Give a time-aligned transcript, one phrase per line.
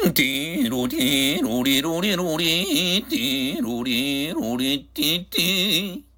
[0.00, 6.09] ティロリロリロリロリティロリロリティティ